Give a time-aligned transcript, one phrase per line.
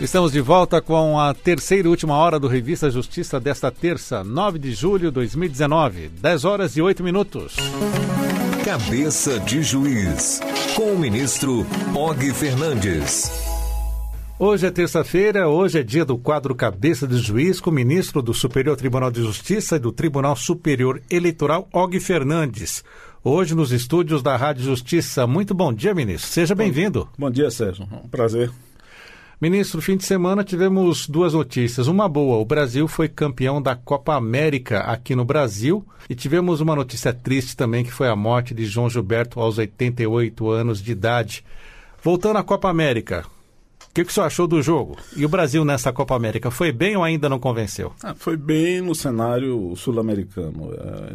[0.00, 4.58] Estamos de volta com a terceira e última hora do Revista Justiça desta terça, 9
[4.58, 7.56] de julho de 2019, 10 horas e 8 minutos.
[8.64, 10.40] Cabeça de Juiz,
[10.74, 13.30] com o ministro Og Fernandes.
[14.38, 18.34] Hoje é terça-feira, hoje é dia do quadro Cabeça de Juiz com o ministro do
[18.34, 22.82] Superior Tribunal de Justiça e do Tribunal Superior Eleitoral, Og Fernandes.
[23.22, 25.28] Hoje nos estúdios da Rádio Justiça.
[25.28, 26.28] Muito bom dia, ministro.
[26.28, 27.08] Seja bem-vindo.
[27.16, 27.86] Bom dia, Sérgio.
[27.92, 28.50] É um prazer.
[29.42, 31.88] Ministro, fim de semana tivemos duas notícias.
[31.88, 35.84] Uma boa, o Brasil foi campeão da Copa América aqui no Brasil.
[36.08, 40.48] E tivemos uma notícia triste também, que foi a morte de João Gilberto aos 88
[40.48, 41.44] anos de idade.
[42.00, 43.24] Voltando à Copa América,
[43.90, 44.96] o que, que o senhor achou do jogo?
[45.16, 47.92] E o Brasil nessa Copa América foi bem ou ainda não convenceu?
[48.00, 50.72] Ah, foi bem no cenário sul-americano.
[50.72, 51.14] É,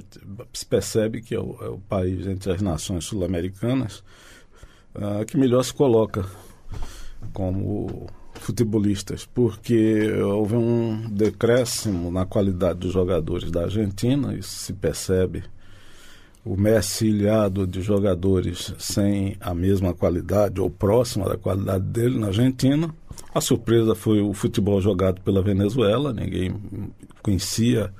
[0.51, 4.03] se percebe que é o, é o, país entre as nações sul-americanas
[4.95, 6.25] uh, que melhor se coloca
[7.33, 15.43] como futebolistas, porque houve um decréscimo na qualidade dos jogadores da Argentina, isso se percebe.
[16.45, 22.27] O Messi ilhado de jogadores sem a mesma qualidade ou próxima da qualidade dele na
[22.27, 22.93] Argentina.
[23.33, 26.55] A surpresa foi o futebol jogado pela Venezuela, ninguém
[27.21, 27.91] conhecia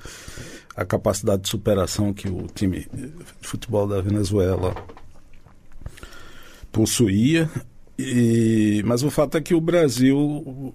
[0.75, 4.73] a capacidade de superação que o time de futebol da Venezuela
[6.71, 7.49] possuía
[7.97, 10.73] e, mas o fato é que o Brasil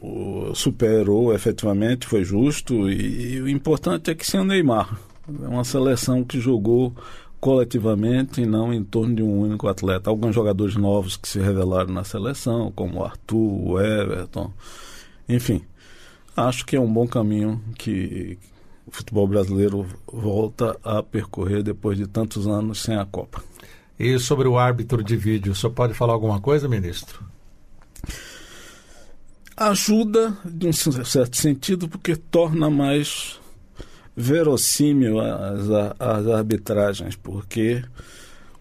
[0.55, 4.98] superou efetivamente, foi justo, e, e o importante é que sem o Neymar.
[5.42, 6.92] É uma seleção que jogou
[7.41, 10.11] coletivamente e não em torno de um único atleta.
[10.11, 14.53] Alguns jogadores novos que se revelaram na seleção, como o Arthur, o Everton,
[15.29, 15.62] enfim.
[16.36, 18.39] Acho que é um bom caminho que
[18.86, 23.42] o futebol brasileiro volta a percorrer depois de tantos anos sem a Copa.
[24.03, 27.25] E sobre o árbitro de vídeo, senhor pode falar alguma coisa, ministro?
[29.56, 33.39] Ajuda, de um certo sentido, porque torna mais
[34.17, 37.85] verossímil as, as arbitragens, porque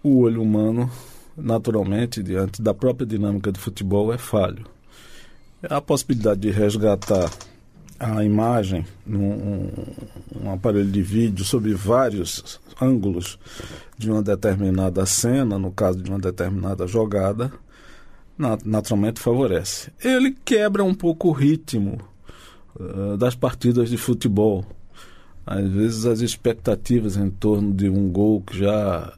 [0.03, 0.91] o olho humano,
[1.35, 4.68] naturalmente, diante da própria dinâmica do futebol, é falho.
[5.63, 7.31] A possibilidade de resgatar
[8.01, 9.69] a imagem num
[10.44, 13.38] um aparelho de vídeo sobre vários ângulos
[13.95, 17.53] de uma determinada cena, no caso de uma determinada jogada,
[18.66, 19.91] naturalmente favorece.
[20.03, 22.00] Ele quebra um pouco o ritmo
[22.75, 24.66] uh, das partidas de futebol.
[25.45, 29.13] Às vezes as expectativas em torno de um gol que já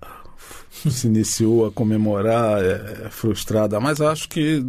[0.89, 4.65] se iniciou a comemorar é, é frustrada, mas acho que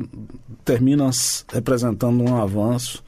[0.64, 1.10] termina
[1.52, 3.02] representando um avanço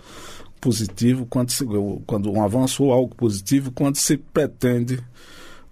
[0.66, 1.64] positivo quando, se,
[2.08, 4.98] quando um avanço ou algo positivo quando se pretende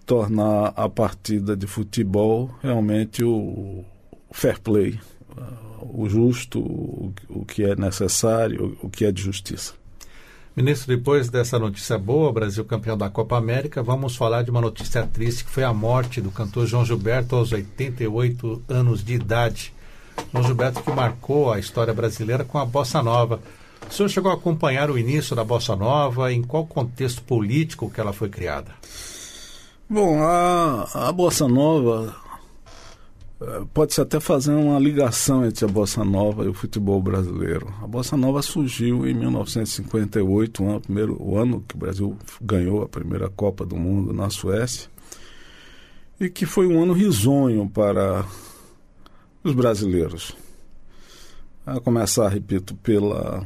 [0.05, 3.83] tornar a partida de futebol realmente o
[4.31, 4.97] fair play,
[5.81, 9.73] o justo, o, que é necessário, o que é de justiça.
[10.55, 15.05] Ministro, depois dessa notícia boa, Brasil campeão da Copa América, vamos falar de uma notícia
[15.05, 19.73] triste que foi a morte do cantor João Gilberto aos 88 anos de idade.
[20.31, 23.41] João Gilberto que marcou a história brasileira com a bossa nova.
[23.89, 27.99] O senhor chegou a acompanhar o início da bossa nova, em qual contexto político que
[27.99, 28.71] ela foi criada?
[29.89, 32.15] Bom, a, a Bossa Nova
[33.39, 37.71] eh, pode-se até fazer uma ligação entre a Bossa Nova e o futebol brasileiro.
[37.81, 42.81] A Bossa Nova surgiu em 1958, o ano, primeiro, o ano que o Brasil ganhou
[42.81, 44.89] a primeira Copa do Mundo na Suécia,
[46.19, 48.25] e que foi um ano risonho para
[49.43, 50.35] os brasileiros.
[51.63, 53.45] A começar, repito, pela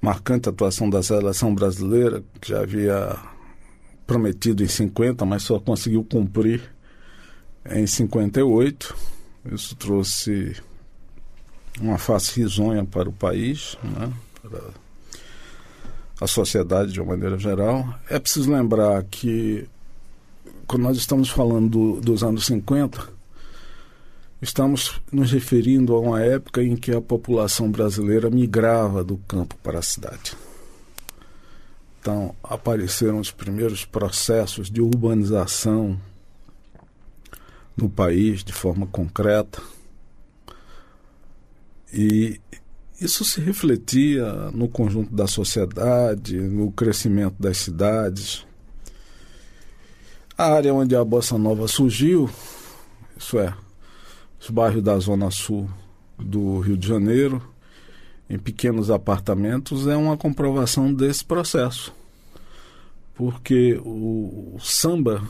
[0.00, 3.16] marcante atuação da seleção brasileira, que já havia
[4.06, 6.62] prometido em 50, mas só conseguiu cumprir
[7.66, 8.96] em 58.
[9.52, 10.56] Isso trouxe
[11.80, 14.12] uma face risonha para o país, né?
[14.42, 14.60] para
[16.20, 17.94] a sociedade de uma maneira geral.
[18.08, 19.68] É preciso lembrar que,
[20.66, 23.17] quando nós estamos falando do, dos anos 50,
[24.40, 29.78] estamos nos referindo a uma época em que a população brasileira migrava do campo para
[29.80, 30.36] a cidade.
[32.00, 36.00] Então, apareceram os primeiros processos de urbanização
[37.76, 39.60] no país de forma concreta.
[41.92, 42.40] E
[43.00, 48.46] isso se refletia no conjunto da sociedade, no crescimento das cidades.
[50.36, 52.30] A área onde a Bossa Nova surgiu,
[53.16, 53.52] isso é,
[54.40, 55.68] os bairros da Zona Sul
[56.18, 57.42] do Rio de Janeiro,
[58.28, 61.94] em pequenos apartamentos é uma comprovação desse processo.
[63.14, 65.22] Porque o, o samba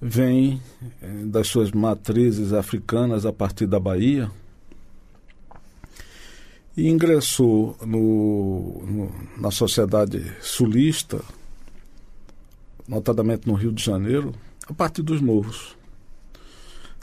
[0.00, 0.62] vem
[1.02, 4.30] eh, das suas matrizes africanas a partir da Bahia
[6.76, 11.22] e ingressou no, no, na sociedade sulista,
[12.88, 14.32] notadamente no Rio de Janeiro,
[14.66, 15.76] a partir dos morros.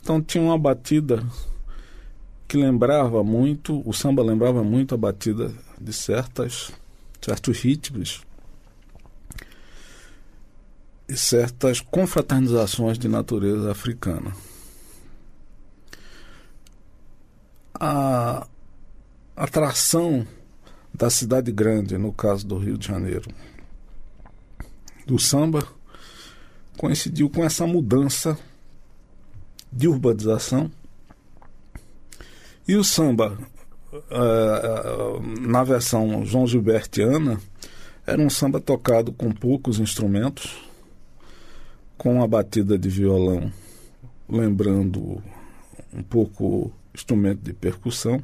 [0.08, 1.22] Então tinha uma batida
[2.48, 6.72] que lembrava muito, o samba lembrava muito a batida de certas,
[7.22, 8.22] certos ritmos
[11.10, 14.32] e certas confraternizações de natureza africana.
[17.78, 18.48] A
[19.36, 20.26] atração
[20.94, 23.30] da cidade grande, no caso do Rio de Janeiro,
[25.06, 25.68] do samba,
[26.78, 28.40] coincidiu com essa mudança
[29.72, 30.72] de urbanização.
[32.68, 33.38] E o samba,
[33.94, 37.40] uh, na versão João Gilbertiana,
[38.06, 40.58] era um samba tocado com poucos instrumentos,
[41.98, 43.52] com a batida de violão,
[44.30, 45.22] lembrando
[45.94, 48.22] um pouco instrumento de percussão.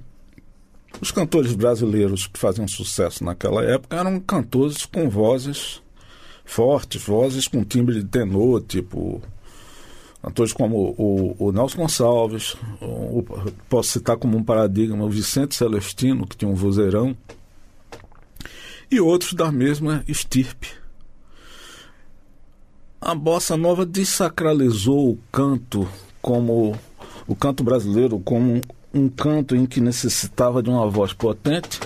[1.01, 5.81] Os cantores brasileiros que faziam sucesso naquela época eram cantores com vozes
[6.45, 9.21] fortes, vozes com timbre de tenor, tipo
[10.23, 13.25] Atores como o, o Nelson Gonçalves, o,
[13.67, 17.13] posso citar como um paradigma o Vicente Celestino, que tinha um vozeirão,
[18.89, 20.69] e outros da mesma estirpe.
[23.01, 25.89] A bossa nova desacralizou o canto
[26.21, 26.73] como
[27.27, 28.61] o canto brasileiro como
[28.93, 31.81] um canto em que necessitava de uma voz potente.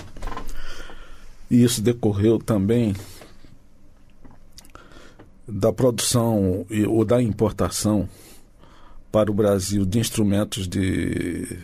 [1.50, 2.94] E isso decorreu também
[5.48, 8.08] da produção ou da importação
[9.10, 11.58] para o Brasil de instrumentos de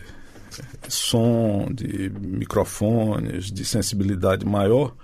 [0.87, 4.95] som, de microfones, de sensibilidade maior,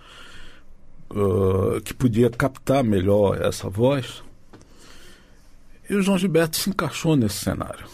[1.11, 4.23] uh, que podia captar melhor essa voz.
[5.89, 7.85] E o João Gilberto se encaixou nesse cenário.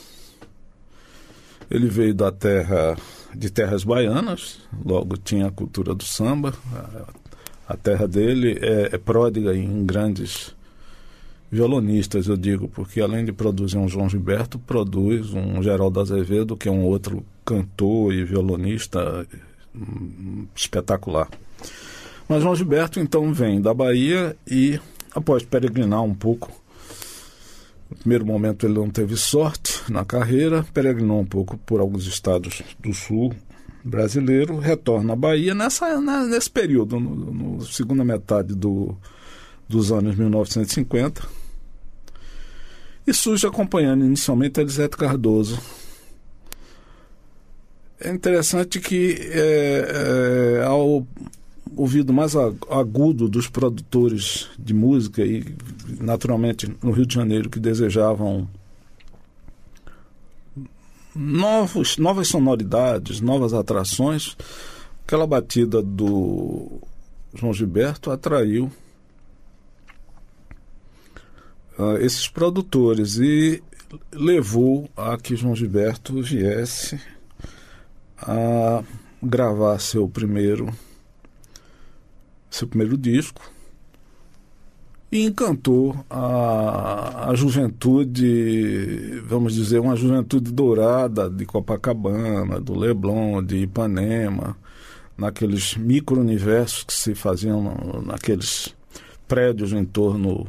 [1.70, 2.96] Ele veio da terra
[3.36, 6.54] de terras baianas, logo tinha a cultura do samba.
[7.68, 10.56] A, terra dele é, é pródiga em grandes
[11.50, 16.68] violonistas, eu digo, porque além de produzir um João Gilberto, produz um Geraldo Azevedo, que
[16.68, 19.26] é um outro cantor e violonista
[19.74, 21.30] hum, espetacular.
[22.28, 24.80] Mas João Gilberto então vem da Bahia e,
[25.16, 26.52] após peregrinar um pouco,
[27.90, 32.62] no primeiro momento ele não teve sorte na carreira, peregrinou um pouco por alguns estados
[32.78, 33.34] do sul
[33.82, 38.98] brasileiro, retorna à Bahia nessa, nesse período, no segunda metade do,
[39.70, 41.37] dos anos 1950
[43.08, 45.58] e surge acompanhando inicialmente Elisete Cardoso.
[48.00, 51.08] É interessante que é, é, ao
[51.76, 55.44] ouvido mais agudo dos produtores de música e
[56.00, 58.48] naturalmente no Rio de Janeiro que desejavam
[61.16, 64.38] novos, novas sonoridades, novas atrações,
[65.06, 66.80] aquela batida do
[67.34, 68.72] João Gilberto atraiu
[71.78, 73.18] uh, esses produtores.
[73.18, 73.62] E
[74.12, 77.00] levou a que João Gilberto viesse
[78.18, 78.84] a
[79.24, 80.74] gravar seu primeiro
[82.50, 83.42] seu primeiro disco
[85.12, 93.58] e encantou a, a juventude, vamos dizer, uma juventude dourada de Copacabana, do Leblon, de
[93.58, 94.58] Ipanema,
[95.18, 98.76] naqueles micro-universos que se faziam naqueles
[99.28, 100.46] prédios em torno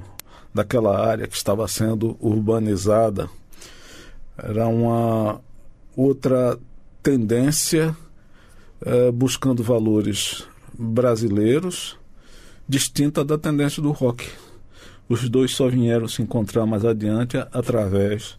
[0.59, 3.31] daquela área que estava sendo urbanizada.
[4.37, 5.41] Era uma
[5.97, 6.59] outra
[7.00, 7.97] tendência
[8.85, 10.45] eh, buscando valores
[10.77, 11.97] brasileiros,
[12.69, 14.29] distinta da tendência do rock.
[15.09, 18.37] Os dois só vieram se encontrar mais adiante através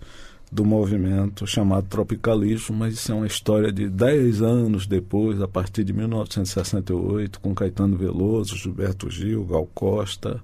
[0.51, 5.85] do movimento chamado tropicalismo, mas isso é uma história de 10 anos depois, a partir
[5.85, 10.41] de 1968, com Caetano Veloso, Gilberto Gil, Gal Costa,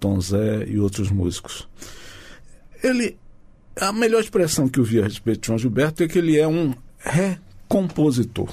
[0.00, 1.68] Tom Zé e outros músicos.
[2.82, 3.16] Ele,
[3.76, 6.48] a melhor expressão que eu vi a respeito de João Gilberto é que ele é
[6.48, 8.48] um recompositor.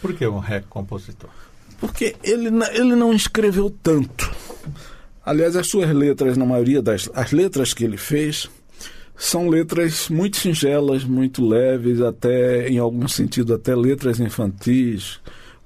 [0.00, 1.30] Por que um recompositor?
[1.80, 4.30] Porque ele, ele não escreveu tanto.
[5.24, 8.48] Aliás, as suas letras, na maioria das as letras que ele fez,
[9.16, 15.18] são letras muito singelas, muito leves, até em algum sentido até letras infantis,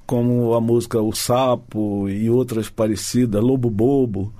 [0.06, 4.32] como a música O Sapo e outras parecidas, Lobo Bobo.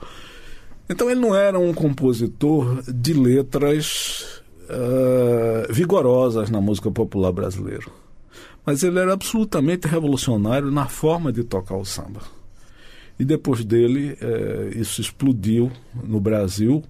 [0.90, 7.86] Então ele não era um compositor de letras uh, vigorosas na música popular brasileira.
[8.66, 12.20] Mas ele era absolutamente revolucionário na forma de tocar o samba.
[13.20, 16.82] E depois dele, é, isso explodiu no Brasil.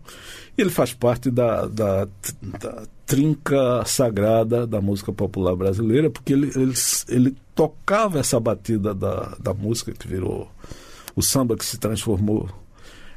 [0.57, 2.09] Ele faz parte da, da,
[2.40, 6.75] da, trinca sagrada da música popular brasileira, porque ele, ele,
[7.09, 10.49] ele tocava essa batida da, da música que virou
[11.16, 12.49] o samba que se transformou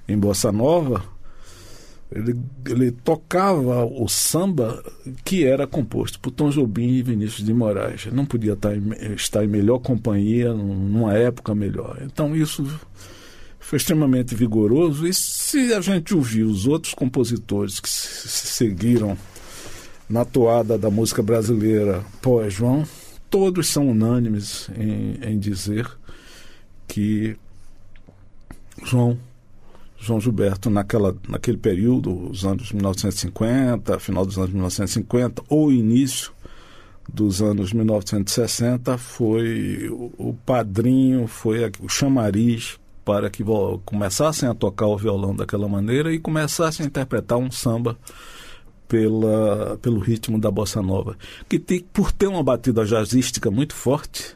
[0.08, 1.14] em bossa nova
[2.16, 4.84] ele, ele tocava o samba
[5.26, 8.06] que era composto por Tom Jobim e Vinícius de Moraes.
[8.12, 11.98] Não podia estar em, estar em melhor companhia, numa época melhor.
[12.04, 12.64] Então isso
[13.60, 15.08] foi extremamente vigoroso.
[15.08, 19.18] E se a gente ouvir os outros compositores que se seguiram
[20.08, 22.84] na toada da música brasileira pós João,
[23.28, 25.90] todos são unânimes em, em dizer
[26.88, 27.36] que
[28.84, 29.18] João
[30.04, 36.32] João Gilberto naquela, naquele período, os anos 1950, final dos anos 1950, ou início
[37.12, 43.44] dos anos 1960, foi o, padrinho, foi o chamariz para que
[43.86, 47.98] começassem a tocar o violão daquela maneira e começassem a interpretar um samba
[48.88, 51.18] pela, pelo ritmo da bossa nova,
[51.48, 54.36] que tem, por ter uma batida jazzística muito forte,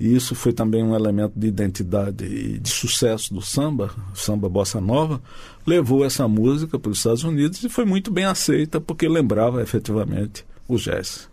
[0.00, 4.80] e isso foi também um elemento de identidade e de sucesso do samba, samba bossa
[4.80, 5.20] nova,
[5.66, 10.44] levou essa música para os Estados Unidos e foi muito bem aceita porque lembrava efetivamente
[10.68, 11.28] o jazz.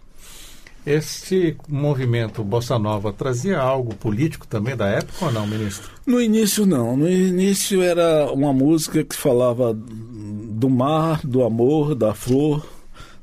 [0.86, 5.90] Este movimento bossa nova trazia algo político também da época ou não, ministro?
[6.06, 6.96] No início não.
[6.96, 12.64] No início era uma música que falava do mar, do amor, da flor,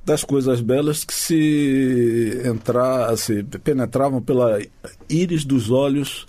[0.04, 4.60] das coisas belas que se entrasse, penetravam pela
[5.08, 6.26] íris dos olhos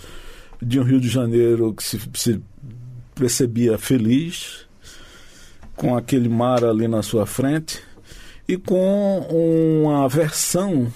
[0.61, 2.41] de um Rio de Janeiro que se, se
[3.15, 4.67] percebia feliz
[5.75, 7.81] com aquele mar ali na sua frente
[8.47, 10.91] e com uma versão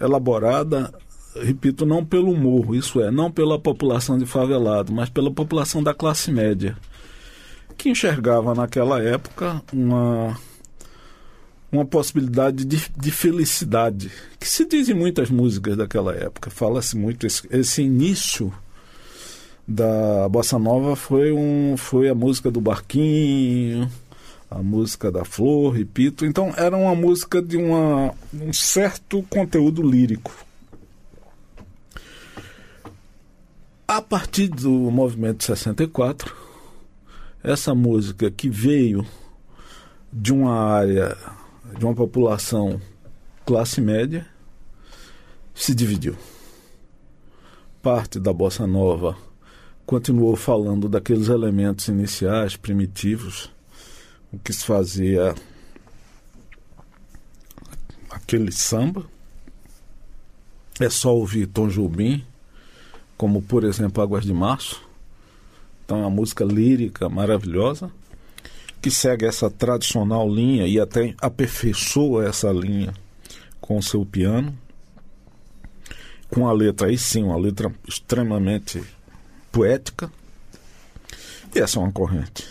[0.00, 0.92] elaborada,
[1.40, 5.94] repito, não pelo morro, isso é, não pela população de favelado, mas pela população da
[5.94, 6.76] classe média,
[7.78, 10.36] que enxergava naquela época uma
[11.74, 16.50] uma possibilidade de, de felicidade, que se diz em muitas músicas daquela época.
[16.50, 18.52] Fala-se muito esse, esse início
[19.66, 23.90] da bossa nova foi um foi a música do barquinho,
[24.50, 26.24] a música da flor, repito.
[26.24, 30.32] Então era uma música de uma, um certo conteúdo lírico.
[33.86, 36.34] A partir do movimento 64,
[37.42, 39.06] essa música que veio
[40.12, 41.16] de uma área
[41.78, 42.80] de uma população
[43.44, 44.26] classe média
[45.54, 46.16] se dividiu.
[47.82, 49.16] Parte da bossa nova
[49.84, 53.50] continuou falando daqueles elementos iniciais, primitivos,
[54.32, 55.34] o que se fazia
[58.08, 59.04] aquele samba.
[60.80, 62.24] É só ouvir Tom Jobim,
[63.16, 64.82] como por exemplo Águas de Março.
[65.84, 67.92] Então é uma música lírica maravilhosa
[68.84, 72.92] que segue essa tradicional linha e até aperfeiçoa essa linha
[73.58, 74.54] com seu piano,
[76.28, 78.84] com a letra aí sim, uma letra extremamente
[79.50, 80.12] poética.
[81.54, 82.46] E essa é uma corrente.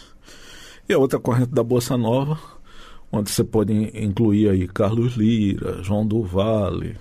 [0.89, 2.39] E a outra corrente da Bossa Nova,
[3.11, 6.97] onde você pode incluir aí Carlos Lira, João do Vale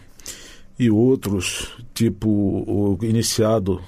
[0.78, 3.80] e outros, tipo o iniciado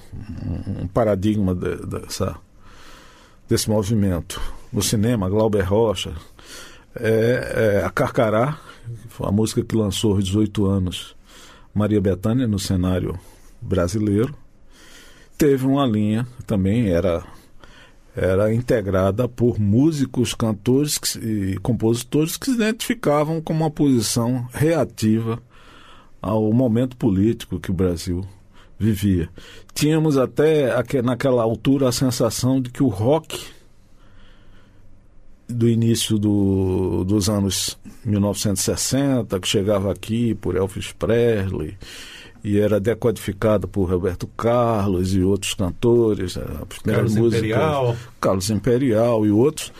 [0.80, 2.34] um paradigma de, dessa,
[3.48, 4.40] desse movimento.
[4.72, 6.12] No cinema, Glauber Rocha,
[6.96, 8.58] é, é, a Carcará,
[9.20, 11.16] a música que lançou aos 18 anos.
[11.74, 13.18] Maria Bethânia no cenário
[13.60, 14.34] brasileiro,
[15.36, 17.24] teve uma linha também, era,
[18.14, 25.42] era integrada por músicos, cantores e compositores que se identificavam com uma posição reativa
[26.22, 28.24] ao momento político que o Brasil
[28.78, 29.28] vivia.
[29.74, 30.70] Tínhamos até
[31.02, 33.40] naquela altura a sensação de que o rock
[35.48, 41.76] do início do, dos anos 1960, que chegava aqui por Elvis Presley
[42.42, 47.96] e era decodificada por Roberto Carlos e outros cantores, a primeira Carlos música, Imperial.
[48.20, 49.72] Carlos Imperial e outros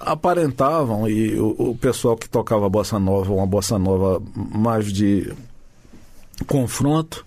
[0.00, 5.32] aparentavam e o, o pessoal que tocava bossa nova, uma bossa nova mais de
[6.46, 7.24] confronto,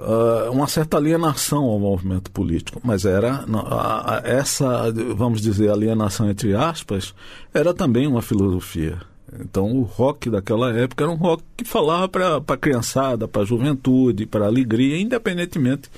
[0.00, 6.30] uh, uma certa alienação ao movimento político, mas era a, a, essa, vamos dizer, alienação
[6.30, 7.14] entre aspas,
[7.52, 8.98] era também uma filosofia.
[9.38, 13.44] Então o rock daquela época era um rock que falava para a criançada, para a
[13.44, 15.88] juventude, para a alegria, independentemente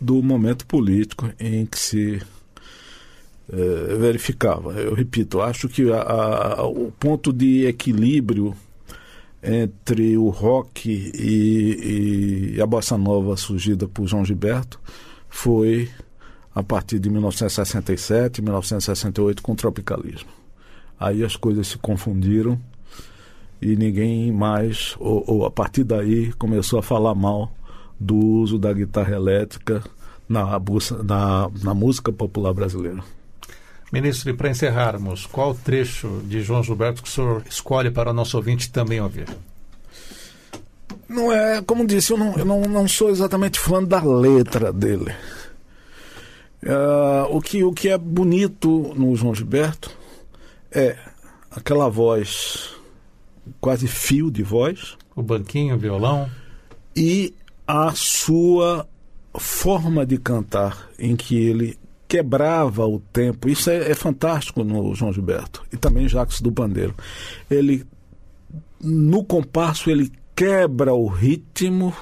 [0.00, 2.20] do momento político em que se
[3.52, 4.72] eh, verificava.
[4.72, 8.52] Eu repito, acho que a, a, o ponto de equilíbrio
[9.42, 14.80] entre o rock e, e, a bossa nova surgida por João Gilberto
[15.28, 15.90] foi
[16.54, 20.28] a partir de 1967, 1968 com o tropicalismo.
[21.00, 22.60] Aí as coisas se confundiram
[23.60, 27.50] e ninguém mais, ou, ou, a partir daí, começou a falar mal
[27.98, 29.82] do uso da guitarra elétrica
[30.28, 30.44] na,
[31.04, 33.02] na, na música popular brasileira.
[33.92, 38.14] Ministro, e para encerrarmos, qual trecho de João Gilberto que o senhor escolhe para o
[38.14, 39.28] nosso ouvinte também ouvir?
[41.06, 45.14] Não é, como disse, eu não, eu não, não sou exatamente fã da letra dele.
[46.62, 49.90] Uh, o, que, o que é bonito no João Gilberto
[50.70, 50.96] é
[51.50, 52.70] aquela voz,
[53.60, 54.96] quase fio de voz.
[55.14, 56.30] O banquinho, o violão.
[56.96, 57.34] E
[57.66, 58.88] a sua
[59.34, 61.78] forma de cantar, em que ele
[62.12, 63.48] quebrava o tempo.
[63.48, 65.62] Isso é, é fantástico no João Gilberto.
[65.72, 66.94] E também Jacques do Pandeiro.
[67.50, 67.86] Ele,
[68.78, 71.96] no compasso, ele quebra o ritmo,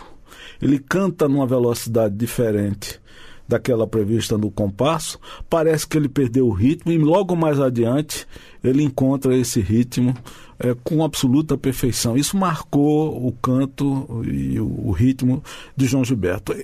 [0.60, 3.00] ele canta numa velocidade diferente
[3.46, 8.26] daquela prevista no compasso, parece que ele perdeu o ritmo e logo mais adiante
[8.62, 10.14] ele encontra esse ritmo
[10.58, 12.16] é, com absoluta perfeição.
[12.16, 15.42] Isso marcou o canto e o, o ritmo
[15.76, 16.54] de João Gilberto.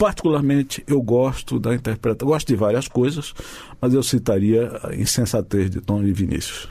[0.00, 3.34] Particularmente, eu gosto da interpretação, gosto de várias coisas,
[3.78, 6.66] mas eu citaria a insensatez de Tom e Vinícius.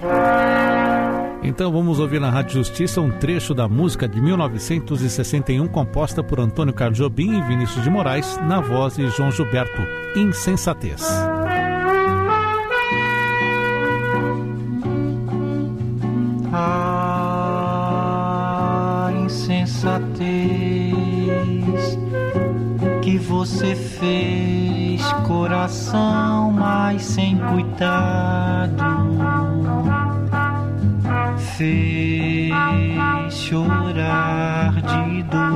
[1.44, 6.74] Então vamos ouvir na Rádio Justiça um trecho da música de 1961 composta por Antônio
[6.74, 9.84] Carlos Jobim e Vinícius de Moraes, na voz de João Gilberto,
[10.16, 11.04] Insensatez.
[16.52, 16.88] Ah,
[23.20, 29.00] você fez, coração, mas sem cuidado
[31.60, 32.54] fez
[33.30, 35.50] chorar de dor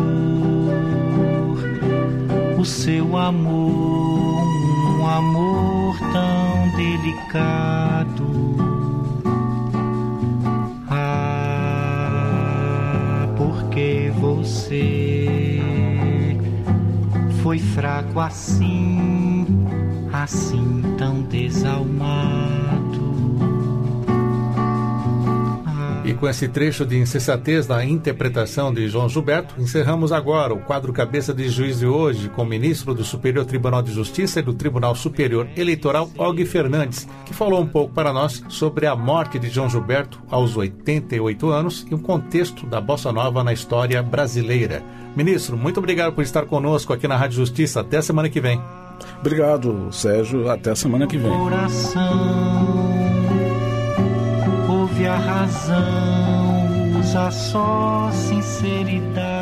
[2.59, 4.43] o seu amor,
[4.99, 8.27] um amor tão delicado.
[10.89, 12.13] Ah,
[13.37, 15.02] porque você
[17.53, 19.45] foi fraco assim,
[20.11, 22.82] assim tão desalmado.
[26.23, 31.33] Com esse trecho de insensatez na interpretação de João Gilberto, encerramos agora o quadro Cabeça
[31.33, 34.95] de Juiz de hoje com o ministro do Superior Tribunal de Justiça e do Tribunal
[34.95, 39.69] Superior Eleitoral, Og Fernandes, que falou um pouco para nós sobre a morte de João
[39.69, 44.81] Gilberto aos 88 anos e um contexto da bossa nova na história brasileira.
[45.17, 47.81] Ministro, muito obrigado por estar conosco aqui na Rádio Justiça.
[47.81, 48.61] Até semana que vem.
[49.19, 50.49] Obrigado, Sérgio.
[50.49, 51.37] Até semana que vem.
[51.37, 52.72] Coração
[54.93, 59.32] ouve a razão, usa só sinceridade.